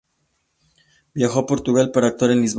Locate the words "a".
1.41-1.45